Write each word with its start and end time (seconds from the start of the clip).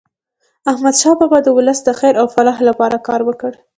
احمدشاه 0.71 1.15
بابا 1.19 1.37
د 1.43 1.47
ولس 1.57 1.79
د 1.83 1.89
خیر 1.99 2.13
او 2.21 2.27
فلاح 2.35 2.57
لپاره 2.69 2.97
کار 3.07 3.21
وکړ. 3.25 3.51